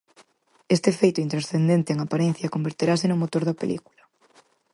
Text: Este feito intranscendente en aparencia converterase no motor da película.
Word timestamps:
Este 0.75 0.91
feito 0.99 1.23
intranscendente 1.25 1.89
en 1.91 1.99
aparencia 2.05 2.53
converterase 2.55 3.05
no 3.07 3.19
motor 3.23 3.43
da 3.45 3.59
película. 3.61 4.03